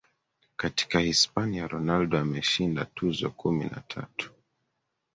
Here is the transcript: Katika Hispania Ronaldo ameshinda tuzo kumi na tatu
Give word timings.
Katika 0.55 0.99
Hispania 0.99 1.67
Ronaldo 1.67 2.17
ameshinda 2.19 2.85
tuzo 2.85 3.29
kumi 3.29 3.63
na 3.65 3.81
tatu 3.87 4.31